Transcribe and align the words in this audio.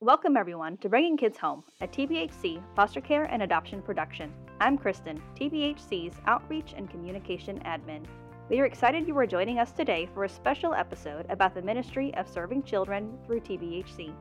Welcome, 0.00 0.36
everyone, 0.36 0.76
to 0.76 0.88
Bringing 0.88 1.16
Kids 1.16 1.38
Home, 1.38 1.64
a 1.80 1.88
TBHC 1.88 2.62
foster 2.76 3.00
care 3.00 3.24
and 3.24 3.42
adoption 3.42 3.82
production. 3.82 4.32
I'm 4.60 4.78
Kristen, 4.78 5.20
TBHC's 5.34 6.20
Outreach 6.24 6.72
and 6.76 6.88
Communication 6.88 7.58
Admin. 7.64 8.04
We 8.48 8.60
are 8.60 8.64
excited 8.64 9.08
you 9.08 9.18
are 9.18 9.26
joining 9.26 9.58
us 9.58 9.72
today 9.72 10.08
for 10.14 10.22
a 10.22 10.28
special 10.28 10.72
episode 10.72 11.26
about 11.30 11.52
the 11.52 11.62
ministry 11.62 12.14
of 12.14 12.28
serving 12.28 12.62
children 12.62 13.18
through 13.26 13.40
TBHC. 13.40 14.12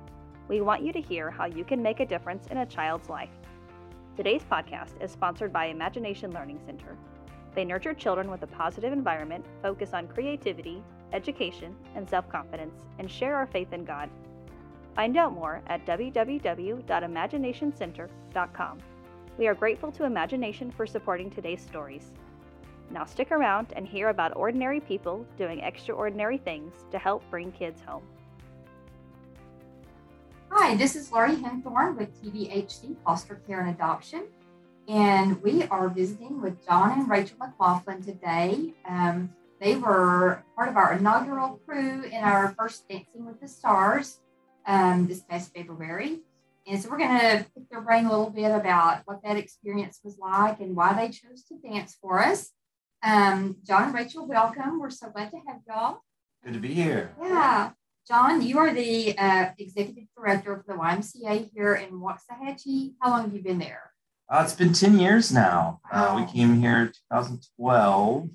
We 0.47 0.61
want 0.61 0.81
you 0.81 0.91
to 0.93 0.99
hear 0.99 1.29
how 1.29 1.45
you 1.45 1.63
can 1.63 1.84
make 1.84 2.00
a 2.00 2.07
difference 2.07 2.48
in 2.48 2.57
a 2.57 2.66
child's 2.66 3.07
life. 3.07 3.38
Today's 4.16 4.46
podcast 4.52 5.00
is 5.00 5.12
sponsored 5.12 5.54
by 5.54 5.68
Imagination 5.68 6.32
Learning 6.32 6.59
Center. 6.66 6.98
They 7.54 7.66
nurture 7.66 7.94
children 7.94 8.32
with 8.32 8.41
a 8.41 8.48
positive 8.48 8.94
environment, 8.94 9.46
focus 9.62 9.94
on 9.94 10.07
creativity, 10.07 10.82
education, 11.14 11.75
and 11.96 12.09
self 12.09 12.28
confidence, 12.30 12.82
and 12.98 13.12
share 13.12 13.36
our 13.36 13.46
faith 13.46 13.73
in 13.73 13.86
God. 13.86 14.09
Find 14.98 15.16
out 15.16 15.32
more 15.32 15.61
at 15.68 15.86
www.imaginationcenter.com. 15.86 18.77
We 19.38 19.48
are 19.48 19.54
grateful 19.54 19.91
to 19.91 20.05
Imagination 20.05 20.71
for 20.71 20.88
supporting 20.88 21.30
today's 21.30 21.62
stories. 21.62 22.09
Now 22.90 23.05
stick 23.05 23.31
around 23.31 23.73
and 23.76 23.88
hear 23.88 24.09
about 24.09 24.35
ordinary 24.35 24.80
people 24.80 25.23
doing 25.38 25.59
extraordinary 25.59 26.40
things 26.40 26.73
to 26.90 26.98
help 26.98 27.21
bring 27.30 27.52
kids 27.52 27.80
home. 27.80 28.02
Hi, 30.49 30.76
this 30.76 30.95
is 30.95 31.12
Laurie 31.12 31.35
Henthorn 31.35 31.95
with 31.95 32.20
TBHC 32.20 32.95
Foster 33.05 33.35
Care 33.45 33.62
and 33.62 33.70
Adoption. 33.70 34.23
And 34.88 35.40
we 35.43 35.62
are 35.66 35.90
visiting 35.90 36.41
with 36.41 36.66
John 36.66 36.99
and 36.99 37.07
Rachel 37.07 37.38
McLaughlin 37.38 38.02
today. 38.02 38.73
Um, 38.90 39.29
they 39.62 39.76
were 39.76 40.43
part 40.55 40.70
of 40.70 40.76
our 40.76 40.93
inaugural 40.93 41.62
crew 41.68 42.02
in 42.02 42.23
our 42.23 42.55
first 42.57 42.90
Dancing 42.90 43.27
with 43.27 43.40
the 43.40 43.48
Stars 43.48 44.21
um, 44.67 45.07
this 45.07 45.21
past 45.21 45.53
February. 45.55 46.20
And 46.67 46.81
so 46.81 46.89
we're 46.89 46.98
going 46.98 47.17
to 47.17 47.45
pick 47.55 47.70
their 47.70 47.81
brain 47.81 48.05
a 48.05 48.09
little 48.09 48.30
bit 48.30 48.52
about 48.52 49.02
what 49.05 49.23
that 49.23 49.38
experience 49.38 50.01
was 50.04 50.18
like 50.20 50.60
and 50.60 50.76
why 50.76 50.93
they 50.93 51.07
chose 51.07 51.43
to 51.43 51.57
dance 51.57 51.98
for 51.99 52.21
us. 52.21 52.49
Um, 53.01 53.55
John 53.65 53.84
and 53.84 53.93
Rachel, 53.93 54.27
welcome. 54.27 54.79
We're 54.79 54.90
so 54.90 55.10
glad 55.10 55.32
to 55.32 55.38
have 55.48 55.62
y'all. 55.68 56.01
Good 56.43 56.54
to 56.54 56.60
be 56.60 56.73
here. 56.73 57.15
Yeah. 57.21 57.71
John, 58.07 58.41
you 58.41 58.57
are 58.57 58.73
the 58.73 59.18
uh, 59.18 59.49
executive 59.57 60.05
director 60.15 60.54
of 60.54 60.65
the 60.65 60.73
YMCA 60.73 61.49
here 61.54 61.76
in 61.76 61.99
Waxahachie. 61.99 62.93
How 63.01 63.12
long 63.12 63.23
have 63.23 63.34
you 63.34 63.41
been 63.41 63.60
there? 63.60 63.91
Uh, 64.29 64.41
it's 64.44 64.53
been 64.53 64.73
10 64.73 65.00
years 65.00 65.31
now. 65.31 65.79
Uh, 65.90 66.13
we 66.19 66.31
came 66.31 66.59
here 66.59 66.78
in 66.78 66.88
2012, 66.88 68.29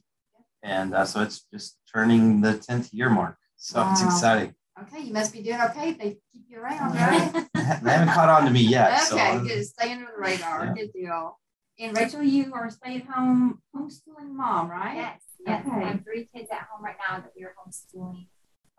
and 0.63 0.95
uh, 0.95 1.05
so 1.05 1.21
it's 1.21 1.45
just 1.53 1.77
turning 1.93 2.41
the 2.41 2.55
10th 2.55 2.91
year 2.93 3.11
mark. 3.11 3.37
So 3.57 3.87
it's 3.91 4.03
exciting. 4.03 4.55
Okay, 4.83 5.01
you 5.03 5.13
must 5.13 5.33
be 5.33 5.43
doing 5.43 5.61
okay. 5.61 5.93
They 5.93 6.19
keep 6.33 6.45
you 6.49 6.59
around, 6.61 6.95
right? 6.95 7.47
they 7.55 7.91
haven't 7.91 8.15
caught 8.15 8.29
on 8.29 8.45
to 8.47 8.51
me 8.51 8.63
yet. 8.63 9.11
okay, 9.13 9.21
I'm- 9.21 9.47
good. 9.47 9.65
Stay 9.65 9.93
under 9.93 10.07
the 10.07 10.21
radar. 10.21 10.67
Yeah. 10.67 10.75
Good 10.75 10.93
deal. 10.93 11.39
And 11.79 11.97
Rachel, 11.97 12.23
you 12.23 12.53
are 12.55 12.67
a 12.67 12.71
stay-at-home 12.71 13.61
homeschooling 13.75 14.31
mom, 14.31 14.71
right? 14.71 14.97
Yes, 14.97 15.23
yes. 15.47 15.67
Okay. 15.67 15.77
I 15.77 15.89
have 15.89 16.05
three 16.05 16.29
kids 16.35 16.49
at 16.53 16.69
home 16.71 16.85
right 16.85 16.97
now 17.09 17.19
that 17.19 17.33
we 17.37 17.45
are 17.45 17.55
homeschooling. 17.59 18.27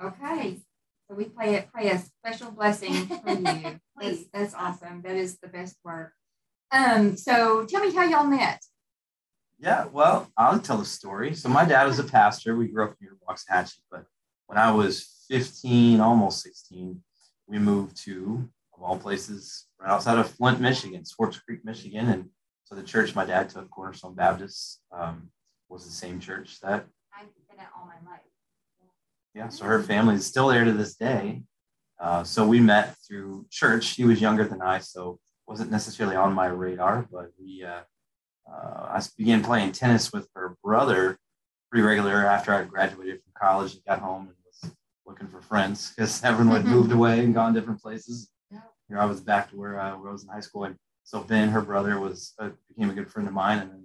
Okay. 0.02 0.60
So 1.10 1.16
we 1.16 1.26
play 1.26 1.56
it 1.56 1.70
pray 1.74 1.90
a 1.90 2.00
special 2.00 2.52
blessing 2.52 3.08
for 3.08 3.30
you. 3.30 3.42
that's, 3.44 3.80
Please. 4.00 4.26
that's 4.32 4.54
awesome. 4.54 5.02
That 5.02 5.16
is 5.16 5.38
the 5.40 5.48
best 5.48 5.76
work. 5.84 6.14
Um, 6.72 7.18
so 7.18 7.66
tell 7.66 7.84
me 7.84 7.94
how 7.94 8.04
y'all 8.04 8.26
met. 8.26 8.62
Yeah, 9.60 9.86
well, 9.86 10.30
I'll 10.38 10.60
tell 10.60 10.78
the 10.78 10.86
story. 10.86 11.36
So 11.36 11.50
my 11.50 11.66
dad 11.66 11.88
was 11.88 12.00
a 12.00 12.04
pastor. 12.04 12.56
We 12.56 12.68
grew 12.68 12.86
up 12.86 12.96
near 13.02 13.18
Waxahachie, 13.28 13.80
but 13.90 14.06
when 14.48 14.58
I 14.58 14.72
was 14.72 15.13
15, 15.30 16.00
almost 16.00 16.42
16, 16.42 17.02
we 17.48 17.60
moved 17.60 17.98
to, 18.04 18.50
of 18.76 18.84
all 18.84 18.98
places, 18.98 19.66
right 19.80 19.90
outside 19.90 20.18
of 20.18 20.30
Flint, 20.30 20.60
Michigan, 20.60 21.06
Swartz 21.06 21.40
Creek, 21.40 21.64
Michigan. 21.64 22.10
And 22.10 22.30
so 22.64 22.76
the 22.76 22.84
church 22.84 23.16
my 23.16 23.26
dad 23.26 23.50
took, 23.50 23.70
Cornerstone 23.70 24.16
Baptist, 24.16 24.82
um, 24.92 25.30
was 25.70 25.86
the 25.86 25.92
same 25.92 26.20
church 26.20 26.60
that, 26.62 26.86
I've 27.16 27.28
been 27.50 27.60
at 27.60 27.70
all 27.78 27.86
my 27.86 28.12
life. 28.12 28.22
yeah, 29.36 29.50
so 29.50 29.66
her 29.66 29.82
family 29.84 30.16
is 30.16 30.26
still 30.26 30.48
there 30.48 30.64
to 30.64 30.74
this 30.74 30.96
day. 30.96 31.44
Uh, 32.00 32.24
so 32.24 32.46
we 32.46 32.60
met 32.60 32.96
through 33.08 33.46
church. 33.50 33.96
He 33.96 34.04
was 34.04 34.20
younger 34.20 34.44
than 34.44 34.62
I, 34.62 34.80
so 34.80 35.20
wasn't 35.48 35.72
necessarily 35.72 36.16
on 36.16 36.34
my 36.34 36.48
radar, 36.48 37.08
but 37.12 37.32
we, 37.40 37.64
uh, 37.64 37.82
uh, 38.52 38.88
I 38.90 39.02
began 39.18 39.44
playing 39.44 39.72
tennis 39.72 40.12
with 40.12 40.28
her 40.36 40.58
brother 40.64 41.18
pretty 41.72 41.86
regular 41.86 42.26
after 42.26 42.54
I 42.54 42.64
graduated 42.64 43.22
from 43.24 43.34
college 43.40 43.74
and 43.74 43.84
got 43.86 44.00
home 44.00 44.28
and 44.28 44.36
looking 45.14 45.28
for 45.28 45.42
friends 45.42 45.94
because 45.96 46.24
everyone 46.24 46.56
had 46.56 46.66
moved 46.66 46.92
away 46.92 47.20
and 47.20 47.36
gone 47.36 47.54
different 47.54 47.80
places. 47.80 48.32
Yeah. 48.50 48.62
Here 48.88 48.98
I 48.98 49.06
was 49.06 49.22
back 49.22 49.52
to 49.52 49.56
where, 49.56 49.80
uh, 49.80 49.96
where 49.98 50.10
I 50.10 50.12
was 50.12 50.24
in 50.24 50.30
high 50.30 50.40
school, 50.40 50.64
and 50.64 50.76
so 51.04 51.20
Ben, 51.20 51.50
her 51.50 51.62
brother, 51.62 52.00
was 52.00 52.34
uh, 52.40 52.50
became 52.68 52.90
a 52.90 52.94
good 52.94 53.12
friend 53.12 53.28
of 53.28 53.34
mine, 53.34 53.60
and 53.60 53.70
then 53.72 53.84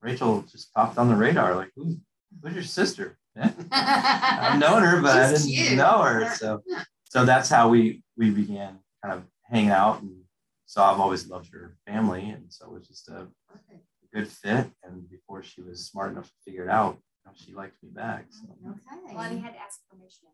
Rachel 0.00 0.42
just 0.50 0.72
popped 0.72 0.96
on 0.96 1.10
the 1.10 1.14
radar 1.14 1.54
like, 1.54 1.70
"Who's 1.76 1.96
who's 2.42 2.54
your 2.54 2.62
sister?" 2.62 3.18
I've 3.36 4.58
known 4.58 4.82
her, 4.82 5.00
but 5.02 5.18
I 5.18 5.32
didn't 5.32 5.46
cute. 5.46 5.76
know 5.76 6.02
her. 6.02 6.34
So, 6.36 6.62
so 7.04 7.24
that's 7.26 7.50
how 7.50 7.68
we 7.68 8.02
we 8.16 8.30
began 8.30 8.78
kind 9.02 9.14
of 9.14 9.24
hanging 9.42 9.70
out, 9.70 10.00
and 10.00 10.22
so 10.64 10.82
I've 10.82 11.00
always 11.00 11.28
loved 11.28 11.52
her 11.52 11.76
family, 11.86 12.30
and 12.30 12.50
so 12.50 12.66
it 12.66 12.72
was 12.72 12.88
just 12.88 13.08
a 13.08 13.26
Perfect. 13.46 13.84
good 14.14 14.28
fit. 14.28 14.70
And 14.84 15.10
before 15.10 15.42
she 15.42 15.60
was 15.60 15.84
smart 15.84 16.12
enough 16.12 16.28
to 16.28 16.36
figure 16.46 16.64
it 16.64 16.70
out, 16.70 16.98
she 17.34 17.52
liked 17.52 17.76
me 17.82 17.90
back. 17.90 18.26
So 18.30 18.46
Okay. 18.70 19.14
Well, 19.14 19.32
you 19.32 19.38
had 19.38 19.54
to 19.54 19.60
ask 19.60 19.80
permission. 19.88 20.28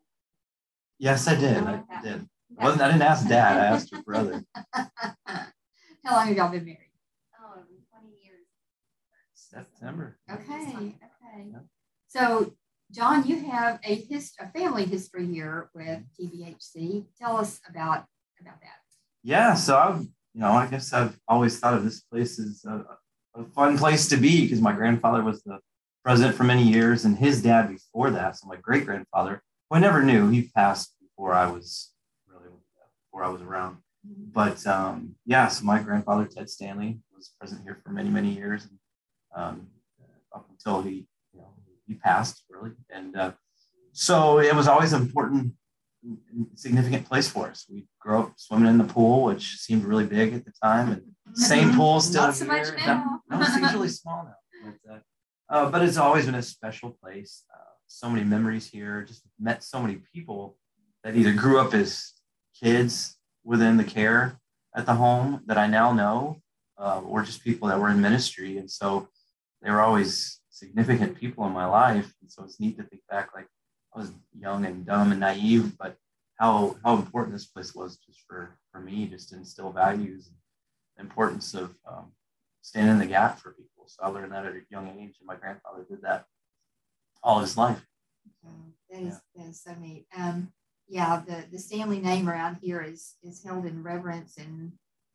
Yes, 0.99 1.27
I 1.27 1.35
did. 1.35 1.57
I 1.57 1.61
like 1.71 1.89
that. 1.89 2.03
did. 2.03 2.29
I 2.59 2.63
wasn't. 2.63 2.81
I 2.83 2.87
didn't 2.91 3.01
ask 3.03 3.27
dad. 3.27 3.57
I 3.57 3.65
asked 3.65 3.93
her 3.95 4.03
brother. 4.03 4.43
How 4.75 6.15
long 6.15 6.27
have 6.27 6.37
y'all 6.37 6.51
been 6.51 6.65
married? 6.65 6.91
Oh, 7.41 7.61
20 7.99 8.15
years. 8.23 8.45
September. 9.33 10.17
Okay. 10.31 10.43
Okay. 10.43 11.49
Yeah. 11.51 11.59
So, 12.07 12.53
John, 12.91 13.25
you 13.27 13.39
have 13.49 13.79
a 13.83 13.95
hist- 13.95 14.37
a 14.39 14.47
family 14.49 14.85
history 14.85 15.27
here 15.27 15.69
with 15.73 16.01
TBHC. 16.19 17.05
Tell 17.19 17.37
us 17.37 17.59
about 17.69 18.05
about 18.41 18.59
that. 18.61 18.79
Yeah. 19.23 19.53
So 19.55 19.77
I've, 19.77 20.01
you 20.01 20.41
know, 20.41 20.51
I 20.51 20.65
guess 20.67 20.93
I've 20.93 21.19
always 21.27 21.59
thought 21.59 21.73
of 21.73 21.83
this 21.83 22.01
place 22.01 22.39
as 22.39 22.63
a, 22.65 22.85
a 23.35 23.43
fun 23.45 23.77
place 23.77 24.07
to 24.09 24.17
be 24.17 24.41
because 24.43 24.61
my 24.61 24.73
grandfather 24.73 25.23
was 25.23 25.43
the 25.43 25.59
president 26.03 26.35
for 26.35 26.45
many 26.45 26.63
years, 26.63 27.05
and 27.05 27.17
his 27.17 27.41
dad 27.43 27.67
before 27.69 28.09
that. 28.11 28.37
So 28.37 28.47
my 28.47 28.55
great 28.55 28.85
grandfather, 28.85 29.43
I 29.71 29.79
never 29.79 30.01
knew, 30.01 30.29
he 30.29 30.49
passed 30.55 30.95
before 31.01 31.33
I 31.33 31.47
was 31.47 31.91
really 32.27 32.49
before 33.05 33.23
I 33.23 33.29
was 33.29 33.41
around. 33.41 33.77
But 34.03 34.65
um, 34.65 35.15
yeah, 35.25 35.47
so 35.47 35.65
my 35.65 35.79
grandfather 35.79 36.25
Ted 36.25 36.49
Stanley 36.49 36.99
was 37.15 37.31
present 37.39 37.61
here 37.63 37.79
for 37.83 37.91
many 37.91 38.09
many 38.09 38.29
years, 38.29 38.63
and, 38.63 38.79
um, 39.35 39.67
up 40.33 40.47
until 40.49 40.81
he 40.81 41.07
you 41.33 41.41
know 41.41 41.53
he 41.87 41.95
passed 41.95 42.43
really, 42.49 42.71
and 42.89 43.15
uh, 43.15 43.31
so 43.91 44.39
it 44.39 44.55
was 44.55 44.67
always 44.67 44.93
an 44.93 45.01
important 45.01 45.53
significant 46.55 47.07
place 47.07 47.27
for 47.29 47.47
us. 47.47 47.65
We 47.69 47.87
grew 47.99 48.19
up 48.19 48.33
swimming 48.37 48.69
in 48.69 48.77
the 48.77 48.85
pool, 48.85 49.23
which 49.23 49.57
seemed 49.57 49.83
really 49.83 50.05
big 50.05 50.33
at 50.33 50.45
the 50.45 50.53
time, 50.63 50.91
and 50.91 51.37
same 51.37 51.73
pool 51.75 51.99
still 51.99 52.23
Not 52.23 52.35
so 52.35 52.45
much 52.45 52.67
now. 52.77 53.21
No, 53.29 53.41
it's 53.41 53.73
really 53.73 53.89
small 53.89 54.23
now. 54.23 54.71
But, 54.85 54.93
uh, 54.93 54.99
uh, 55.49 55.69
but 55.69 55.81
it's 55.83 55.97
always 55.97 56.25
been 56.25 56.35
a 56.35 56.41
special 56.41 56.97
place. 57.03 57.43
Uh, 57.53 57.68
so 57.89 58.09
many 58.09 58.23
memories 58.23 58.67
here. 58.67 59.03
Just 59.03 59.23
met 59.39 59.63
so 59.63 59.81
many 59.81 59.97
people 60.13 60.57
that 61.03 61.15
either 61.15 61.33
grew 61.33 61.59
up 61.59 61.73
as 61.73 62.13
kids 62.61 63.17
within 63.43 63.77
the 63.77 63.83
care 63.83 64.39
at 64.75 64.85
the 64.85 64.93
home 64.93 65.41
that 65.47 65.57
I 65.57 65.67
now 65.67 65.91
know, 65.91 66.41
uh, 66.77 67.01
or 67.01 67.23
just 67.23 67.43
people 67.43 67.67
that 67.67 67.79
were 67.79 67.89
in 67.89 67.99
ministry. 67.99 68.57
And 68.57 68.69
so 68.69 69.09
they 69.61 69.71
were 69.71 69.81
always 69.81 70.39
significant 70.49 71.17
people 71.17 71.45
in 71.45 71.53
my 71.53 71.65
life. 71.65 72.13
And 72.21 72.31
so 72.31 72.43
it's 72.43 72.59
neat 72.59 72.77
to 72.77 72.83
think 72.83 73.01
back, 73.09 73.29
like 73.35 73.47
I 73.95 73.99
was 73.99 74.11
young 74.37 74.65
and 74.65 74.85
dumb 74.85 75.11
and 75.11 75.19
naive, 75.19 75.77
but 75.77 75.97
how 76.39 76.77
how 76.85 76.95
important 76.95 77.35
this 77.35 77.47
place 77.47 77.75
was 77.75 77.97
just 77.97 78.19
for 78.27 78.57
for 78.71 78.79
me, 78.79 79.07
just 79.07 79.29
to 79.29 79.35
instill 79.35 79.71
values 79.71 80.27
and 80.27 81.05
importance 81.07 81.53
of 81.53 81.75
um, 81.89 82.11
standing 82.61 82.93
in 82.93 82.99
the 82.99 83.05
gap 83.05 83.39
for 83.39 83.51
people. 83.53 83.87
So 83.87 84.03
I 84.03 84.09
learned 84.09 84.31
that 84.31 84.45
at 84.45 84.53
a 84.53 84.61
young 84.69 84.87
age, 84.89 85.15
and 85.19 85.27
my 85.27 85.35
grandfather 85.35 85.85
did 85.89 86.01
that 86.03 86.25
all 87.23 87.39
his 87.39 87.57
life. 87.57 87.85
That 88.91 89.01
is 89.03 89.19
that 89.35 89.47
is 89.47 89.61
so 89.61 89.73
neat. 89.79 90.07
Um, 90.17 90.51
yeah, 90.87 91.21
the 91.25 91.45
the 91.51 91.59
Stanley 91.59 91.99
name 91.99 92.27
around 92.27 92.57
here 92.61 92.81
is 92.81 93.15
is 93.23 93.43
held 93.43 93.65
in 93.65 93.83
reverence. 93.83 94.37
And 94.37 94.73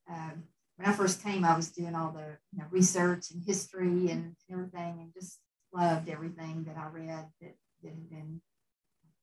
um, 0.08 0.44
when 0.76 0.88
I 0.88 0.92
first 0.92 1.22
came, 1.24 1.44
I 1.44 1.56
was 1.56 1.70
doing 1.70 1.94
all 1.94 2.12
the 2.12 2.38
you 2.52 2.60
know, 2.60 2.66
research 2.70 3.32
and 3.32 3.42
history 3.44 4.10
and 4.10 4.36
everything, 4.50 5.00
and 5.00 5.12
just 5.12 5.40
loved 5.72 6.08
everything 6.08 6.64
that 6.68 6.76
I 6.76 6.86
read 6.86 7.26
that, 7.40 7.54
that 7.82 7.88
had 7.88 8.10
been 8.10 8.40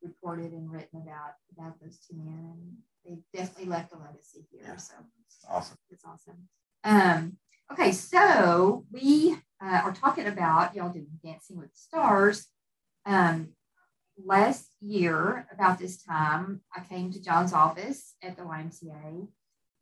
reported 0.03 0.51
and 0.51 0.69
written 0.69 1.01
about 1.01 1.35
about 1.57 1.79
those 1.81 1.97
two 1.99 2.17
men. 2.17 2.75
And 3.05 3.17
they 3.33 3.39
definitely 3.39 3.71
left 3.71 3.93
a 3.93 3.97
legacy 3.97 4.45
here. 4.51 4.63
Yeah. 4.65 4.77
So 4.77 4.95
It's 5.27 5.45
awesome. 5.49 5.77
it's 5.89 6.03
awesome. 6.03 6.49
Um, 6.83 7.37
okay, 7.71 7.93
so 7.93 8.85
we 8.91 9.37
uh, 9.63 9.81
are 9.85 9.93
talking 9.93 10.27
about 10.27 10.75
y'all 10.75 10.91
doing 10.91 11.07
Dancing 11.23 11.57
with 11.57 11.71
the 11.71 11.77
Stars. 11.77 12.47
Um, 13.05 13.49
last 14.23 14.69
year, 14.79 15.47
about 15.51 15.79
this 15.79 16.01
time, 16.03 16.61
I 16.75 16.81
came 16.81 17.11
to 17.11 17.21
John's 17.21 17.53
office 17.53 18.13
at 18.21 18.37
the 18.37 18.43
YMCA 18.43 19.27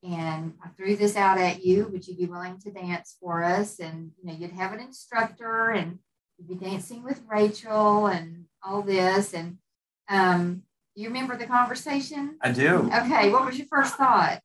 and 0.04 0.54
I 0.64 0.70
threw 0.70 0.96
this 0.96 1.16
out 1.16 1.38
at 1.38 1.64
you. 1.64 1.88
Would 1.92 2.08
you 2.08 2.16
be 2.16 2.26
willing 2.26 2.58
to 2.60 2.72
dance 2.72 3.18
for 3.20 3.44
us? 3.44 3.80
And 3.80 4.12
you 4.18 4.28
know, 4.28 4.38
you'd 4.38 4.52
have 4.52 4.74
an 4.74 4.80
instructor, 4.80 5.72
and 5.72 6.00
you'd 6.38 6.48
be 6.48 6.66
dancing 6.66 7.04
with 7.04 7.22
Rachel 7.28 8.08
and 8.08 8.46
all 8.64 8.82
this. 8.82 9.34
And 9.34 9.58
um, 10.08 10.64
you 10.96 11.08
remember 11.08 11.36
the 11.36 11.46
conversation? 11.46 12.38
I 12.42 12.52
do. 12.52 12.90
Okay, 12.94 13.30
what 13.30 13.46
was 13.46 13.58
your 13.58 13.68
first 13.68 13.96
thought? 13.96 14.40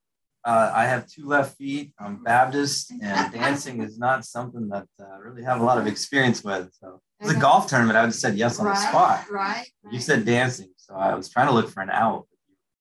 Uh, 0.44 0.72
I 0.74 0.84
have 0.84 1.08
two 1.08 1.26
left 1.26 1.56
feet. 1.56 1.92
I'm 1.98 2.22
Baptist, 2.22 2.92
and 3.00 3.32
dancing 3.32 3.80
is 3.80 3.98
not 3.98 4.24
something 4.24 4.68
that 4.68 4.86
uh, 5.00 5.04
I 5.04 5.18
really 5.18 5.44
have 5.44 5.60
a 5.60 5.64
lot 5.64 5.78
of 5.78 5.86
experience 5.86 6.42
with. 6.42 6.70
So 6.80 7.00
it 7.24 7.28
was 7.28 7.36
a 7.36 7.40
golf 7.40 7.66
tournament, 7.68 7.96
I 7.96 8.02
would 8.02 8.06
have 8.08 8.14
said 8.14 8.36
yes 8.36 8.58
on 8.58 8.66
the 8.66 8.74
spot. 8.74 9.24
Right. 9.30 9.66
You 9.90 10.00
said 10.00 10.24
dancing, 10.24 10.70
so 10.76 10.94
I 10.94 11.14
was 11.14 11.28
trying 11.28 11.46
to 11.48 11.52
look 11.52 11.68
for 11.70 11.80
an 11.80 11.90
out. 11.90 12.26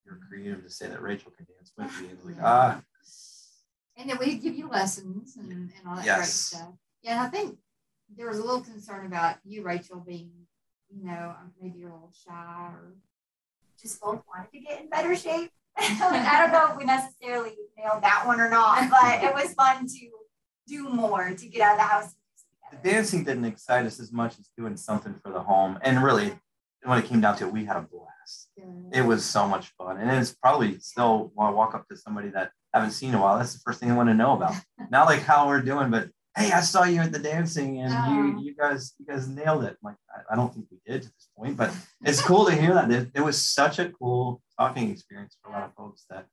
You're 0.06 0.20
creative 0.30 0.64
to 0.64 0.70
say 0.70 0.88
that 0.88 1.02
Rachel 1.02 1.32
can 1.36 1.46
dance 1.46 1.72
with 1.78 2.02
me. 2.02 2.34
Like, 2.34 2.44
ah, 2.44 2.82
And 3.98 4.10
then 4.10 4.18
we 4.20 4.36
give 4.36 4.56
you 4.56 4.68
lessons 4.70 5.38
and, 5.38 5.52
and 5.52 5.72
all 5.88 5.96
that 5.96 6.04
great 6.04 6.06
Yes. 6.18 6.34
stuff. 6.34 6.70
Yeah, 7.02 7.12
and 7.14 7.20
I 7.22 7.30
think 7.30 7.58
there 8.16 8.28
was 8.28 8.38
a 8.40 8.44
little 8.44 8.62
concern 8.62 9.06
about 9.06 9.38
you, 9.44 9.64
Rachel, 9.64 10.00
being, 10.00 10.32
you 10.90 11.06
know, 11.06 11.36
um, 11.40 11.52
maybe 11.62 11.80
you're 11.80 11.90
a 11.90 11.94
little 11.94 12.14
shy 12.28 12.70
or 12.72 12.96
Just 13.82 14.00
both 14.02 14.22
wanted 14.28 14.52
to 14.52 14.60
get 14.60 14.82
in 14.82 14.90
better 14.90 15.16
shape. 15.16 15.52
I 15.78 16.40
don't 16.42 16.52
know 16.52 16.72
if 16.72 16.78
we 16.78 16.86
necessarily 16.86 17.54
nailed 17.78 18.04
that 18.04 18.24
one 18.28 18.40
or 18.40 18.50
not, 18.50 18.90
but 18.92 19.24
it 19.24 19.34
was 19.34 19.54
fun 19.56 19.88
to 19.88 20.10
do 20.68 20.88
more, 20.90 21.34
to 21.34 21.48
get 21.48 21.62
out 21.62 21.74
of 21.74 21.78
the 21.80 21.84
house. 21.84 22.16
The 22.82 22.90
dancing 22.90 23.24
didn't 23.24 23.46
excite 23.46 23.86
us 23.86 24.00
as 24.00 24.12
much 24.12 24.38
as 24.40 24.50
doing 24.58 24.78
something 24.78 25.14
for 25.24 25.32
the 25.32 25.40
home. 25.42 25.78
And 25.82 26.04
really, 26.04 26.34
when 26.84 26.98
it 27.00 27.06
came 27.06 27.22
down 27.22 27.38
to 27.38 27.48
it, 27.48 27.54
we 27.54 27.66
had 27.66 27.78
a 27.78 27.82
blast. 27.82 28.50
It 28.92 29.02
was 29.02 29.24
so 29.26 29.48
much 29.48 29.74
fun. 29.78 29.98
And 29.98 30.10
it's 30.12 30.34
probably 30.34 30.80
still 30.80 31.32
when 31.36 31.48
I 31.48 31.52
walk 31.52 31.76
up 31.76 31.88
to 31.90 31.98
somebody 31.98 32.30
that 32.30 32.52
I 32.74 32.80
haven't 32.80 32.94
seen 32.94 33.10
in 33.10 33.16
a 33.16 33.22
while, 33.22 33.38
that's 33.38 33.54
the 33.54 33.60
first 33.60 33.80
thing 33.80 33.92
I 33.92 33.96
want 33.96 34.10
to 34.10 34.14
know 34.16 34.34
about. 34.34 34.54
Not 34.90 35.08
like 35.08 35.22
how 35.22 35.48
we're 35.48 35.62
doing, 35.62 35.90
but 35.92 36.10
hey, 36.36 36.52
I 36.52 36.62
saw 36.62 36.84
you 36.84 37.02
at 37.02 37.12
the 37.12 37.20
dancing 37.20 37.80
and 37.82 37.94
Oh. 37.96 38.14
you 38.14 38.40
you 38.42 38.56
guys 38.56 38.94
you 38.98 39.06
guys 39.06 39.28
nailed 39.28 39.64
it. 39.66 39.78
Like 39.84 39.96
I, 40.16 40.34
I 40.34 40.36
don't 40.36 40.54
think 40.54 40.68
we 40.72 40.80
did 40.86 41.04
to 41.04 41.08
this 41.10 41.28
point, 41.38 41.58
but 41.58 41.72
it's 42.04 42.22
cool 42.22 42.46
to 42.46 42.56
hear 42.56 42.74
that. 42.74 42.90
It, 42.92 43.12
it 43.14 43.22
was 43.22 43.40
such 43.40 43.80
a 43.80 43.90
cool 43.90 44.42
talking 44.60 44.90
experience 44.90 45.38
for 45.42 45.50
a 45.50 45.54
lot 45.54 45.64
of 45.64 45.74
folks 45.76 46.06
that 46.10 46.26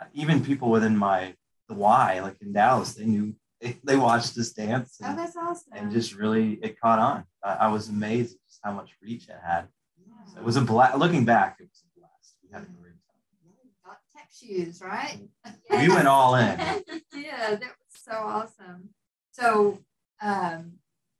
uh, 0.00 0.04
even 0.12 0.44
people 0.44 0.70
within 0.70 0.96
my 0.96 1.34
the 1.68 1.74
Y, 1.74 2.20
like 2.20 2.36
in 2.42 2.52
Dallas, 2.52 2.94
they 2.94 3.04
knew 3.06 3.34
they, 3.64 3.76
they 3.84 3.96
watched 3.96 4.36
us 4.38 4.50
dance 4.50 4.98
Oh, 5.02 5.06
and, 5.06 5.18
that's 5.18 5.36
awesome. 5.36 5.72
and 5.74 5.90
just 5.90 6.14
really 6.14 6.54
it 6.62 6.80
caught 6.80 6.98
on. 6.98 7.24
I, 7.42 7.54
I 7.54 7.68
was 7.68 7.88
amazed 7.88 8.34
at 8.34 8.46
just 8.46 8.60
how 8.62 8.72
much 8.72 8.90
reach 9.02 9.28
it 9.28 9.36
had. 9.44 9.68
Yeah. 9.98 10.14
So 10.32 10.38
it 10.40 10.44
was 10.44 10.56
a 10.56 10.60
blast. 10.60 10.98
Looking 10.98 11.24
back, 11.24 11.56
it 11.60 11.68
was 11.70 11.82
a 11.84 11.98
blast. 11.98 12.36
We 12.42 12.52
had 12.52 12.62
a 12.62 12.66
great 12.80 12.92
time. 12.92 13.84
Got 13.84 13.98
tech 14.14 14.28
shoes, 14.32 14.80
right? 14.82 15.18
time. 15.44 15.80
We 15.80 15.88
went 15.88 16.06
all 16.06 16.34
in. 16.36 16.58
yeah, 17.16 17.50
that 17.50 17.60
was 17.60 17.90
so 17.90 18.12
awesome. 18.12 18.90
So, 19.32 19.80
um, 20.22 20.74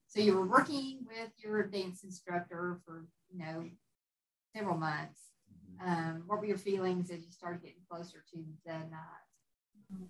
so 0.06 0.20
you 0.20 0.34
were 0.36 0.46
working 0.46 1.00
with 1.06 1.30
your 1.38 1.64
dance 1.64 2.04
instructor 2.04 2.78
for 2.84 3.06
you 3.32 3.38
know 3.40 3.64
several 4.54 4.76
months. 4.76 5.20
Um, 5.84 6.22
what 6.28 6.38
were 6.38 6.46
your 6.46 6.56
feelings 6.56 7.10
as 7.10 7.24
you 7.24 7.32
started 7.32 7.60
getting 7.60 7.82
closer 7.90 8.22
to 8.32 8.44
the 8.64 8.72
night? 8.72 10.08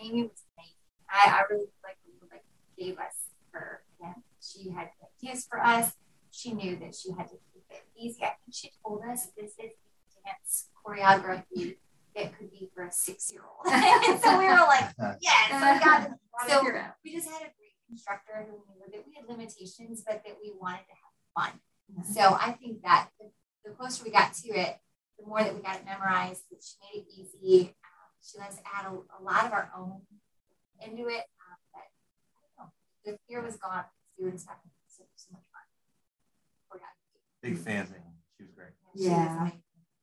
Amy 0.00 0.22
was 0.22 0.44
amazing. 0.56 0.79
I, 1.10 1.30
I 1.30 1.42
really 1.50 1.66
like 1.82 1.98
like 2.30 2.44
gave 2.78 2.98
us 2.98 3.34
her 3.52 3.82
yeah, 4.00 4.14
she 4.40 4.70
had 4.70 4.90
ideas 5.22 5.46
for 5.48 5.60
us. 5.60 5.92
She 6.30 6.52
knew 6.52 6.76
that 6.76 6.94
she 6.94 7.10
had 7.10 7.28
to 7.28 7.36
keep 7.52 7.64
it 7.70 7.84
easy. 7.96 8.22
I 8.22 8.38
think 8.38 8.52
she 8.52 8.70
told 8.84 9.02
us 9.02 9.28
this 9.36 9.52
is 9.58 9.72
dance 10.24 10.68
choreography 10.84 11.76
that 12.16 12.36
could 12.36 12.50
be 12.50 12.70
for 12.74 12.84
a 12.84 12.92
six 12.92 13.32
year 13.32 13.42
old. 13.42 13.66
so 14.22 14.38
we 14.38 14.44
were 14.44 14.66
like, 14.66 14.90
yes, 15.20 15.50
I 15.52 15.80
got 15.82 16.02
it. 16.04 16.12
So 16.48 16.64
we 17.04 17.12
just 17.12 17.28
had 17.28 17.42
a 17.42 17.52
great 17.52 17.76
instructor 17.90 18.46
who 18.48 18.56
knew 18.72 18.80
that 18.90 19.04
we 19.06 19.12
had 19.14 19.28
limitations, 19.28 20.02
but 20.06 20.22
that 20.24 20.38
we 20.42 20.52
wanted 20.58 20.84
to 20.88 20.94
have 20.96 21.12
fun. 21.36 21.60
So 22.14 22.38
I 22.40 22.52
think 22.52 22.80
that 22.82 23.08
the, 23.20 23.26
the 23.62 23.76
closer 23.76 24.04
we 24.04 24.10
got 24.10 24.32
to 24.32 24.48
it, 24.48 24.78
the 25.18 25.26
more 25.26 25.42
that 25.42 25.54
we 25.54 25.60
got 25.60 25.76
it 25.76 25.84
memorized, 25.84 26.44
that 26.50 26.64
she 26.64 26.76
made 26.80 27.02
it 27.02 27.08
easy. 27.12 27.74
Um, 27.84 28.08
she 28.22 28.38
let 28.38 28.48
us 28.48 28.56
add 28.74 28.86
a, 28.86 28.92
a 28.92 29.20
lot 29.22 29.44
of 29.44 29.52
our 29.52 29.70
own 29.76 30.00
into 30.84 31.08
it. 31.08 31.24
Um, 31.40 31.58
but 31.72 31.82
I 31.82 32.38
don't 32.40 32.66
know, 32.66 32.72
the 33.04 33.18
fear 33.28 33.42
was 33.42 33.56
gone. 33.56 33.84
Students 34.14 34.46
having 34.46 34.70
so, 34.88 35.04
so 35.16 35.28
much 35.32 35.42
fun. 35.52 36.78
Choreography. 36.78 37.42
Big 37.42 37.58
fans 37.58 37.90
of 37.90 37.96
him. 37.96 38.02
She 38.36 38.44
was 38.44 38.52
great. 38.52 38.68
She 38.94 38.98
was 38.98 39.06
Yeah. 39.06 39.50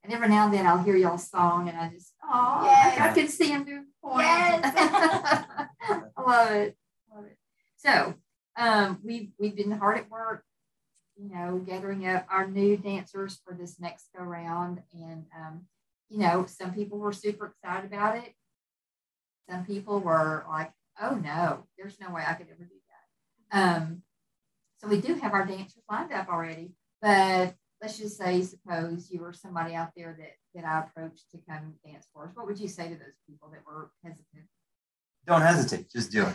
And 0.04 0.14
every 0.14 0.30
now 0.30 0.46
and 0.46 0.54
then 0.54 0.66
I'll 0.66 0.82
hear 0.82 0.96
y'all's 0.96 1.30
song 1.30 1.68
and 1.68 1.78
I 1.78 1.90
just, 1.90 2.14
oh, 2.24 2.62
Yes. 2.64 3.00
I 3.00 3.14
can 3.14 3.28
see 3.28 3.50
him 3.50 3.66
do 3.66 3.84
point. 4.02 4.26
Yes. 4.26 4.74
I 5.82 6.22
love 6.22 6.52
it. 6.52 6.78
Love 7.14 7.26
it. 7.26 7.38
So 7.76 8.14
um, 8.56 9.00
we've, 9.04 9.30
we've 9.38 9.56
been 9.56 9.72
hard 9.72 9.98
at 9.98 10.10
work, 10.10 10.44
you 11.18 11.30
know, 11.30 11.58
gathering 11.58 12.08
up 12.08 12.26
our 12.30 12.48
new 12.48 12.78
dancers 12.78 13.40
for 13.44 13.54
this 13.54 13.80
next 13.80 14.08
go 14.18 14.24
round. 14.24 14.82
And, 14.94 15.26
um, 15.38 15.66
you 16.10 16.20
know, 16.20 16.46
some 16.48 16.74
people 16.74 17.00
were 17.00 17.12
super 17.12 17.48
excited 17.48 17.92
about 17.92 18.18
it. 18.18 18.34
Some 19.50 19.66
people 19.66 20.00
were 20.00 20.46
like, 20.50 20.72
oh 21.02 21.16
no, 21.16 21.64
there's 21.78 22.00
no 22.00 22.12
way 22.12 22.24
I 22.28 22.34
could 22.34 22.48
ever 22.48 22.64
do 22.64 22.76
that. 23.52 23.78
Um, 23.78 24.02
so 24.78 24.88
we 24.88 25.02
do 25.02 25.16
have 25.16 25.34
our 25.34 25.46
dancers 25.46 25.84
lined 25.90 26.12
up 26.12 26.28
already, 26.30 26.72
but 27.02 27.56
let's 27.82 27.98
just 27.98 28.18
say, 28.18 28.42
suppose 28.42 29.10
you 29.12 29.22
were 29.22 29.34
somebody 29.34 29.74
out 29.74 29.90
there 29.96 30.16
that 30.20 30.32
that 30.56 30.68
I 30.68 30.80
approached 30.80 31.30
to 31.32 31.38
come 31.48 31.76
dance 31.86 32.08
for 32.12 32.26
us. 32.26 32.32
What 32.36 32.48
would 32.48 32.60
you 32.60 32.68
say 32.68 32.86
to 32.90 32.96
those 32.96 33.18
people 33.30 33.50
that 33.52 33.62
were 33.66 33.92
hesitant? 34.04 34.48
Don't 35.26 35.42
hesitate. 35.42 35.92
Just 35.92 36.12
do 36.12 36.26
it. 36.26 36.34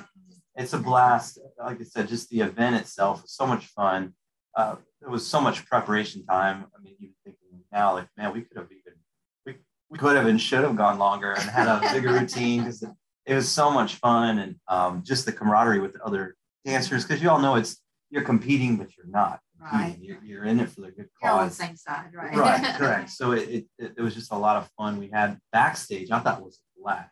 It's 0.55 0.73
a 0.75 0.79
blast. 0.79 1.41
Like 1.58 1.81
I 1.81 1.85
said, 1.85 2.08
just 2.08 2.31
the 2.31 2.41
event 2.41 2.76
itself 2.76 3.23
was 3.23 3.32
so 3.32 3.47
much 3.47 3.67
fun. 3.67 4.15
Uh, 4.55 4.76
there 5.00 5.11
was 5.11 5.26
so 5.26 5.41
much 5.41 5.67
preparation 5.67 6.25
time. 6.25 6.67
I 6.76 6.82
mean, 6.82 6.94
even 7.00 7.15
thinking 7.25 7.65
now, 7.73 7.94
like, 7.94 8.06
man, 8.17 8.32
we 8.32 8.43
could 8.43 8.58
have 8.58 8.67
even, 8.70 8.99
we, 9.47 9.56
we 9.91 9.99
could 9.99 10.15
have 10.15 10.26
and 10.26 10.41
should 10.41 10.62
have 10.62 10.76
gone 10.76 10.99
longer 10.99 11.32
and 11.32 11.43
had 11.43 11.67
a 11.67 11.81
bigger 11.93 12.12
routine 12.20 12.61
because 12.61 12.85
it, 13.26 13.34
was 13.34 13.48
so 13.48 13.70
much 13.70 13.96
fun 13.96 14.38
and 14.38 14.56
um, 14.69 15.02
just 15.04 15.26
the 15.26 15.32
camaraderie 15.32 15.80
with 15.80 15.94
the 15.94 16.04
other 16.04 16.36
dancers. 16.64 17.04
Because 17.04 17.22
you 17.22 17.30
all 17.30 17.40
know 17.40 17.56
it's, 17.56 17.80
you're 18.10 18.22
competing, 18.22 18.76
but 18.76 18.96
you're 18.96 19.06
not. 19.06 19.40
competing. 19.58 19.90
Right. 19.90 19.98
You're, 20.00 20.24
you're 20.24 20.44
in 20.44 20.60
it 20.60 20.70
for 20.70 20.82
the 20.82 20.90
good 20.90 21.08
You're 21.22 21.32
on 21.32 21.48
the 21.48 21.54
same 21.54 21.76
side, 21.76 22.10
right? 22.14 22.36
Right, 22.36 22.74
correct. 22.78 23.10
So 23.10 23.32
it, 23.32 23.66
it, 23.78 23.94
it, 23.96 24.00
was 24.00 24.14
just 24.14 24.32
a 24.32 24.36
lot 24.36 24.56
of 24.56 24.69
fun. 24.76 24.98
We 24.98 25.08
had 25.08 25.38
backstage, 25.52 26.10
I 26.10 26.20
thought 26.20 26.42
was 26.42 26.60
a 26.78 26.82
blast. 26.82 27.10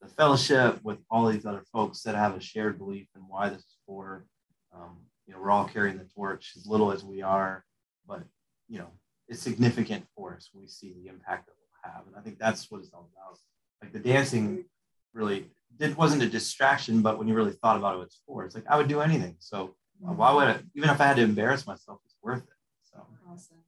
The 0.00 0.08
fellowship 0.08 0.80
with 0.82 0.98
all 1.10 1.28
these 1.28 1.44
other 1.44 1.64
folks 1.72 2.02
that 2.02 2.14
have 2.14 2.36
a 2.36 2.40
shared 2.40 2.78
belief 2.78 3.08
in 3.14 3.22
why 3.22 3.50
this 3.50 3.60
is 3.60 3.76
for. 3.86 4.24
Um, 4.74 4.98
you 5.26 5.34
know, 5.34 5.40
we're 5.42 5.50
all 5.50 5.66
carrying 5.66 5.98
the 5.98 6.06
torch 6.16 6.52
as 6.56 6.66
little 6.66 6.90
as 6.90 7.04
we 7.04 7.22
are, 7.22 7.64
but 8.06 8.22
you 8.68 8.78
know, 8.78 8.88
it's 9.28 9.42
significant 9.42 10.04
for 10.16 10.34
us 10.34 10.48
when 10.52 10.62
we 10.62 10.68
see 10.68 10.92
the 10.92 11.08
impact 11.08 11.46
that 11.46 11.54
we'll 11.56 11.92
have. 11.92 12.06
And 12.06 12.16
I 12.16 12.20
think 12.20 12.38
that's 12.38 12.70
what 12.70 12.80
it's 12.80 12.90
all 12.92 13.08
about. 13.14 13.38
Like 13.82 13.92
the 13.92 13.98
dancing 13.98 14.64
really 15.12 15.50
it 15.78 15.96
wasn't 15.96 16.22
a 16.22 16.28
distraction, 16.28 17.00
but 17.00 17.18
when 17.18 17.26
you 17.26 17.34
really 17.34 17.52
thought 17.52 17.76
about 17.76 17.98
it, 17.98 18.02
it's 18.02 18.20
for. 18.26 18.44
It's 18.44 18.54
like 18.54 18.64
I 18.68 18.76
would 18.76 18.88
do 18.88 19.00
anything. 19.00 19.36
So 19.38 19.74
uh, 20.06 20.12
why 20.12 20.32
would 20.32 20.48
I, 20.48 20.60
even 20.74 20.90
if 20.90 21.00
I 21.00 21.06
had 21.06 21.16
to 21.16 21.22
embarrass 21.22 21.66
myself, 21.66 22.00
it's 22.04 22.16
worth 22.22 22.42
it. 22.42 22.48
So 22.84 23.06
Awesome. 23.30 23.58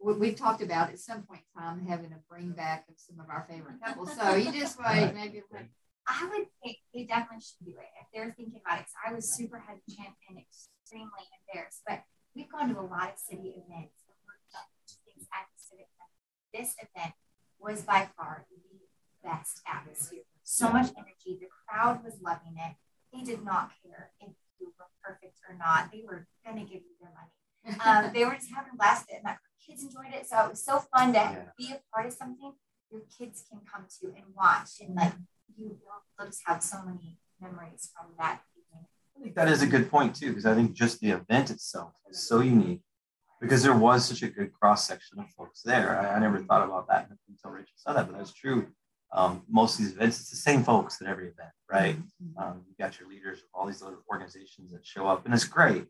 We, 0.00 0.12
we've 0.14 0.36
talked 0.36 0.62
about 0.62 0.90
at 0.90 0.98
some 0.98 1.22
point 1.22 1.40
in 1.56 1.60
time 1.62 1.86
having 1.86 2.12
a 2.12 2.20
bring 2.28 2.50
back 2.50 2.84
of 2.88 2.94
some 2.98 3.18
of 3.18 3.30
our 3.30 3.46
favorite 3.48 3.76
couples. 3.84 4.12
So 4.14 4.34
you 4.36 4.52
just 4.52 4.78
wait, 4.86 5.12
maybe 5.14 5.42
like, 5.52 5.70
I 6.06 6.28
would 6.30 6.46
think 6.62 6.76
they 6.94 7.04
definitely 7.04 7.40
should 7.42 7.64
do 7.64 7.72
it 7.80 7.88
if 8.00 8.06
they're 8.14 8.32
thinking 8.36 8.60
about 8.64 8.78
it. 8.80 8.84
'cause 8.86 8.94
I 9.06 9.12
was 9.14 9.32
super 9.32 9.58
hesitant 9.58 10.14
and 10.28 10.38
extremely 10.38 11.24
embarrassed, 11.40 11.82
but 11.86 12.04
we've 12.34 12.50
gone 12.52 12.68
to 12.72 12.78
a 12.78 12.82
lot 12.86 13.12
of 13.12 13.18
city 13.18 13.56
events 13.56 13.96
and 14.06 14.14
worked 14.26 14.52
things 15.06 15.26
at 15.32 15.48
the 15.50 15.58
civic. 15.58 15.88
This 16.52 16.76
event 16.78 17.14
was 17.58 17.82
by 17.82 18.10
far 18.16 18.46
the 18.50 19.26
best 19.26 19.62
atmosphere. 19.66 20.22
So 20.44 20.70
much 20.70 20.90
energy. 20.96 21.38
The 21.40 21.48
crowd 21.66 22.04
was 22.04 22.14
loving 22.22 22.54
it. 22.58 22.76
They 23.12 23.22
did 23.24 23.44
not 23.44 23.70
care 23.82 24.10
if 24.20 24.30
you 24.60 24.72
were 24.78 24.86
perfect 25.02 25.38
or 25.48 25.56
not. 25.56 25.90
They 25.92 26.02
were 26.06 26.26
going 26.44 26.58
to 26.58 26.70
give 26.70 26.82
you 26.82 26.94
their 27.00 27.12
money. 27.16 27.80
Um, 27.84 28.12
they 28.14 28.24
were 28.24 28.34
just 28.34 28.50
having 28.54 28.72
a 28.74 28.76
blast 28.76 29.06
it. 29.10 29.16
And 29.16 29.24
my 29.24 29.36
kids 29.66 29.82
enjoyed 29.82 30.12
it. 30.12 30.26
So 30.28 30.38
it 30.44 30.50
was 30.50 30.62
so 30.64 30.78
fun 30.92 31.12
to 31.14 31.18
Yeah. 31.18 31.44
be 31.56 31.72
a 31.72 31.80
part 31.92 32.06
of 32.06 32.12
something 32.12 32.52
your 32.90 33.02
kids 33.18 33.44
can 33.50 33.60
come 33.70 33.86
to 34.00 34.06
and 34.08 34.34
watch 34.36 34.78
and 34.80 34.94
like 34.94 35.14
you 35.56 35.78
will 36.18 36.26
just 36.26 36.42
have 36.46 36.62
so 36.62 36.82
many 36.84 37.18
memories 37.40 37.90
from 37.96 38.12
that 38.18 38.42
evening. 38.56 38.86
I 39.16 39.22
think 39.22 39.34
that 39.34 39.48
is 39.48 39.62
a 39.62 39.66
good 39.66 39.90
point 39.90 40.14
too, 40.14 40.28
because 40.28 40.46
I 40.46 40.54
think 40.54 40.74
just 40.74 41.00
the 41.00 41.10
event 41.10 41.50
itself 41.50 41.92
is 42.10 42.28
so 42.28 42.40
unique 42.40 42.82
because 43.40 43.62
there 43.62 43.76
was 43.76 44.04
such 44.04 44.22
a 44.22 44.28
good 44.28 44.52
cross 44.52 44.86
section 44.86 45.18
of 45.18 45.28
folks 45.30 45.62
there. 45.62 45.98
I, 46.00 46.14
I 46.16 46.18
never 46.20 46.38
thought 46.38 46.62
about 46.64 46.86
that 46.88 47.08
until 47.28 47.50
Rachel 47.50 47.72
said 47.76 47.94
that, 47.94 48.06
but 48.08 48.16
that's 48.18 48.32
true. 48.32 48.68
Um, 49.14 49.44
most 49.48 49.78
of 49.78 49.84
these 49.84 49.94
events, 49.94 50.20
it's 50.20 50.30
the 50.30 50.36
same 50.36 50.64
folks 50.64 51.00
at 51.00 51.06
every 51.06 51.28
event, 51.28 51.50
right? 51.70 51.96
Um, 52.36 52.62
you 52.68 52.74
got 52.78 52.98
your 52.98 53.08
leaders 53.08 53.38
of 53.38 53.44
all 53.54 53.66
these 53.66 53.80
other 53.80 53.98
organizations 54.10 54.72
that 54.72 54.84
show 54.84 55.06
up, 55.06 55.24
and 55.24 55.32
it's 55.32 55.44
great. 55.44 55.84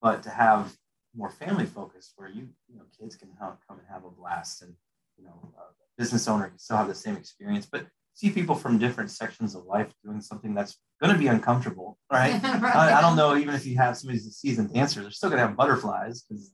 But 0.00 0.22
to 0.22 0.30
have 0.30 0.74
more 1.14 1.30
family 1.30 1.66
focused, 1.66 2.14
where 2.16 2.28
you 2.28 2.48
you 2.68 2.76
know 2.76 2.84
kids 2.98 3.16
can 3.16 3.28
have, 3.38 3.58
come 3.68 3.78
and 3.78 3.86
have 3.88 4.04
a 4.04 4.10
blast, 4.10 4.62
and 4.62 4.72
you 5.18 5.24
know 5.24 5.52
uh, 5.58 5.72
business 5.98 6.26
owner 6.26 6.48
can 6.48 6.58
still 6.58 6.78
have 6.78 6.88
the 6.88 6.94
same 6.94 7.16
experience, 7.16 7.66
but 7.70 7.86
see 8.14 8.30
people 8.30 8.54
from 8.54 8.78
different 8.78 9.10
sections 9.10 9.54
of 9.54 9.66
life 9.66 9.92
doing 10.02 10.22
something 10.22 10.54
that's 10.54 10.76
going 11.02 11.12
to 11.12 11.18
be 11.18 11.26
uncomfortable, 11.26 11.98
right? 12.10 12.42
I, 12.44 12.98
I, 12.98 13.00
don't 13.00 13.16
know. 13.16 13.36
Even 13.36 13.54
if 13.54 13.66
you 13.66 13.76
have 13.76 13.96
somebody 13.96 14.18
who's 14.18 14.28
a 14.28 14.32
seasoned 14.32 14.72
dancer, 14.72 15.02
they're 15.02 15.10
still 15.10 15.28
going 15.28 15.40
to 15.40 15.46
have 15.46 15.56
butterflies 15.56 16.22
because 16.22 16.50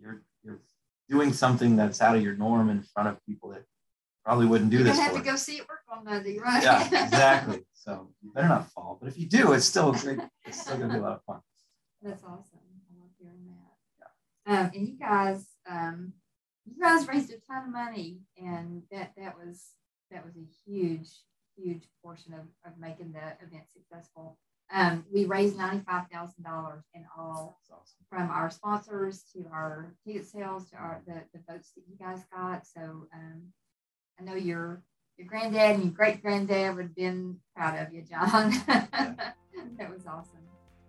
you're 0.00 0.22
you're 0.42 0.60
doing 1.10 1.34
something 1.34 1.76
that's 1.76 2.00
out 2.00 2.16
of 2.16 2.22
your 2.22 2.34
norm 2.34 2.70
in 2.70 2.82
front 2.82 3.08
of 3.08 3.18
people 3.26 3.50
that 3.50 3.64
probably 4.24 4.46
wouldn't 4.46 4.70
do 4.70 4.78
you 4.78 4.84
this. 4.84 4.96
You 4.96 5.02
have 5.02 5.14
to 5.14 5.22
go 5.22 5.36
see 5.36 5.56
it 5.56 5.68
work 5.68 5.80
on 5.90 6.04
Monday, 6.04 6.38
right? 6.38 6.62
Yeah, 6.62 6.84
exactly. 7.04 7.64
So 7.72 8.08
you 8.22 8.32
better 8.32 8.48
not 8.48 8.70
fall. 8.72 8.98
But 9.00 9.08
if 9.08 9.18
you 9.18 9.26
do, 9.26 9.52
it's 9.52 9.64
still 9.64 9.94
a 9.94 9.98
great. 9.98 10.18
It's 10.44 10.60
still 10.60 10.76
going 10.76 10.88
to 10.88 10.94
be 10.94 11.00
a 11.00 11.02
lot 11.02 11.12
of 11.12 11.24
fun. 11.24 11.40
That's 12.02 12.22
awesome. 12.22 12.58
I 12.58 13.00
love 13.00 13.10
hearing 13.18 13.46
that. 13.46 14.06
Yeah. 14.46 14.60
Um, 14.60 14.70
and 14.74 14.88
you 14.88 14.98
guys, 14.98 15.46
um, 15.68 16.12
you 16.66 16.82
guys 16.82 17.08
raised 17.08 17.30
a 17.30 17.38
ton 17.50 17.64
of 17.66 17.72
money, 17.72 18.20
and 18.36 18.82
that 18.90 19.12
that 19.16 19.36
was 19.36 19.70
that 20.10 20.24
was 20.24 20.34
a 20.36 20.70
huge, 20.70 21.08
huge 21.56 21.84
portion 22.02 22.34
of, 22.34 22.40
of 22.64 22.78
making 22.78 23.12
the 23.12 23.44
event 23.44 23.64
successful. 23.72 24.36
Um, 24.72 25.04
we 25.12 25.24
raised 25.24 25.56
$95,000 25.56 26.82
in 26.94 27.04
all 27.16 27.58
awesome. 27.72 27.82
from 28.08 28.30
our 28.30 28.50
sponsors 28.50 29.24
to 29.34 29.44
our 29.52 29.94
ticket 30.06 30.26
sales 30.26 30.70
to 30.70 30.76
our 30.76 31.02
the, 31.06 31.22
the 31.34 31.40
votes 31.48 31.72
that 31.74 31.82
you 31.88 31.96
guys 31.98 32.20
got. 32.32 32.66
So 32.66 33.08
um, 33.12 33.42
I 34.20 34.24
know 34.24 34.34
your 34.34 34.82
your 35.16 35.26
granddad 35.26 35.76
and 35.76 35.84
your 35.84 35.92
great 35.92 36.22
granddad 36.22 36.74
would 36.76 36.86
have 36.86 36.94
been 36.94 37.36
proud 37.54 37.78
of 37.78 37.92
you, 37.92 38.02
John. 38.02 38.50
that 38.66 39.90
was 39.90 40.06
awesome. 40.06 40.40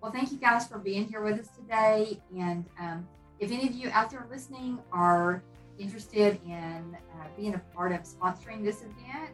Well, 0.01 0.11
thank 0.11 0.31
you 0.31 0.37
guys 0.37 0.67
for 0.67 0.77
being 0.77 1.07
here 1.07 1.21
with 1.21 1.39
us 1.39 1.49
today. 1.49 2.19
And 2.37 2.65
um, 2.79 3.07
if 3.39 3.51
any 3.51 3.67
of 3.67 3.75
you 3.75 3.89
out 3.91 4.09
there 4.09 4.25
listening 4.29 4.79
are 4.91 5.43
interested 5.77 6.39
in 6.45 6.97
uh, 7.13 7.27
being 7.37 7.55
a 7.55 7.61
part 7.75 7.91
of 7.91 8.01
sponsoring 8.01 8.63
this 8.63 8.81
event, 8.81 9.31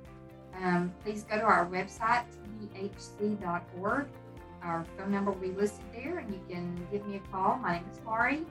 um, 0.62 0.94
please 1.04 1.24
go 1.24 1.38
to 1.38 1.44
our 1.44 1.68
website, 1.68 2.26
tbhc.org. 2.62 4.08
Our 4.64 4.86
phone 4.98 5.12
number 5.12 5.32
will 5.32 5.40
be 5.40 5.52
listed 5.52 5.86
there, 5.94 6.18
and 6.18 6.34
you 6.34 6.42
can 6.50 6.88
give 6.92 7.08
me 7.08 7.18
a 7.18 7.32
call. 7.32 7.58
My 7.58 7.74
name 7.74 7.86
is 7.92 8.00
Laurie, 8.06 8.46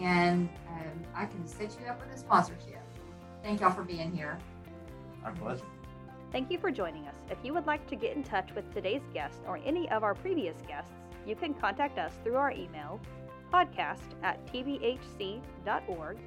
and 0.00 0.48
um, 0.68 1.04
I 1.14 1.24
can 1.24 1.46
set 1.46 1.76
you 1.80 1.86
up 1.86 2.00
with 2.04 2.14
a 2.14 2.18
sponsorship. 2.18 2.82
Thank 3.42 3.60
y'all 3.62 3.72
for 3.72 3.82
being 3.82 4.12
here. 4.14 4.38
Pleasure. 5.32 5.64
Thank 6.32 6.50
you 6.50 6.58
for 6.58 6.70
joining 6.70 7.06
us. 7.06 7.16
If 7.30 7.38
you 7.42 7.54
would 7.54 7.66
like 7.66 7.86
to 7.88 7.96
get 7.96 8.16
in 8.16 8.22
touch 8.22 8.50
with 8.54 8.72
today's 8.74 9.02
guest 9.14 9.40
or 9.46 9.58
any 9.64 9.88
of 9.90 10.02
our 10.02 10.14
previous 10.14 10.56
guests, 10.66 10.92
you 11.26 11.34
can 11.34 11.54
contact 11.54 11.98
us 11.98 12.12
through 12.22 12.36
our 12.36 12.52
email, 12.52 13.00
podcast 13.52 14.14
at 14.22 14.46
tbhc.org 14.52 16.18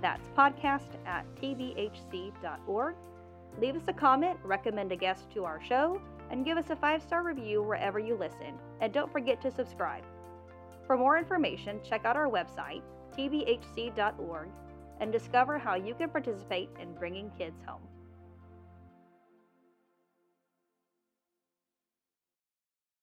that's 0.00 0.28
podcast 0.36 0.88
at 1.06 1.24
tbhc.org. 1.36 2.94
Leave 3.60 3.76
us 3.76 3.88
a 3.88 3.92
comment, 3.92 4.38
recommend 4.44 4.92
a 4.92 4.96
guest 4.96 5.30
to 5.34 5.44
our 5.44 5.60
show, 5.62 6.00
and 6.30 6.44
give 6.44 6.58
us 6.58 6.70
a 6.70 6.76
five 6.76 7.02
star 7.02 7.22
review 7.22 7.62
wherever 7.62 7.98
you 7.98 8.16
listen. 8.16 8.58
And 8.80 8.92
don't 8.92 9.12
forget 9.12 9.40
to 9.42 9.50
subscribe. 9.50 10.04
For 10.86 10.96
more 10.96 11.18
information, 11.18 11.80
check 11.82 12.04
out 12.04 12.16
our 12.16 12.28
website, 12.28 12.82
tbhc.org, 13.16 14.48
and 15.00 15.12
discover 15.12 15.58
how 15.58 15.74
you 15.74 15.94
can 15.94 16.10
participate 16.10 16.68
in 16.80 16.94
bringing 16.94 17.30
kids 17.38 17.60
home. 17.66 17.82